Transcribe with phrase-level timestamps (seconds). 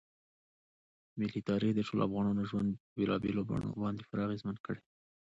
[1.19, 4.91] ملي تاریخ د ټولو افغانانو ژوند په بېلابېلو بڼو باندې پوره اغېزمن کړی دی.